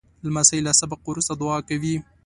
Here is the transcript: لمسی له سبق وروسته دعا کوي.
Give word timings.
لمسی 0.25 0.59
له 0.65 0.71
سبق 0.81 0.99
وروسته 1.05 1.33
دعا 1.41 1.57
کوي. 1.67 1.95